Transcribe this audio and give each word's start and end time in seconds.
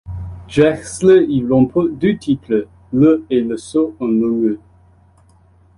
Drechsler 0.47 1.25
y 1.29 1.45
remporte 1.47 1.91
deux 1.99 2.17
titres, 2.17 2.65
le 2.91 3.23
et 3.29 3.39
le 3.41 3.55
saut 3.55 3.95
en 3.99 4.07
longueur. 4.07 4.57